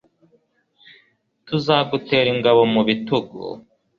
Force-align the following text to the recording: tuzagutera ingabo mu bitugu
tuzagutera 1.47 2.27
ingabo 2.35 2.61
mu 2.73 2.81
bitugu 2.87 3.39